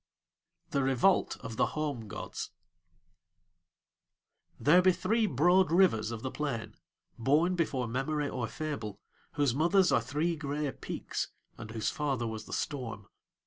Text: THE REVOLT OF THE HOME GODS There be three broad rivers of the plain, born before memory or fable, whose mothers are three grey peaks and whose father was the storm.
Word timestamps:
THE 0.71 0.81
REVOLT 0.81 1.37
OF 1.41 1.57
THE 1.57 1.65
HOME 1.77 2.07
GODS 2.07 2.49
There 4.59 4.81
be 4.81 4.93
three 4.93 5.27
broad 5.27 5.71
rivers 5.71 6.09
of 6.09 6.23
the 6.23 6.31
plain, 6.31 6.73
born 7.19 7.53
before 7.53 7.87
memory 7.87 8.27
or 8.27 8.47
fable, 8.47 8.99
whose 9.33 9.53
mothers 9.53 9.91
are 9.91 10.01
three 10.01 10.35
grey 10.35 10.71
peaks 10.71 11.27
and 11.55 11.69
whose 11.69 11.91
father 11.91 12.25
was 12.25 12.45
the 12.45 12.51
storm. 12.53 13.09